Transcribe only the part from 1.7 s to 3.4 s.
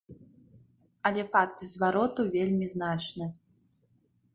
звароту вельмі значны.